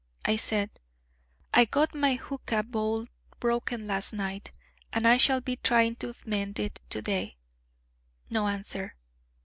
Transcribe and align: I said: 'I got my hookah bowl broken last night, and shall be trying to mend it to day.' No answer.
I 0.25 0.35
said: 0.35 0.79
'I 1.53 1.65
got 1.65 1.93
my 1.93 2.15
hookah 2.15 2.63
bowl 2.63 3.05
broken 3.39 3.85
last 3.85 4.13
night, 4.13 4.51
and 4.91 5.05
shall 5.21 5.41
be 5.41 5.57
trying 5.57 5.95
to 5.97 6.15
mend 6.25 6.57
it 6.57 6.79
to 6.89 7.03
day.' 7.03 7.37
No 8.27 8.47
answer. 8.47 8.95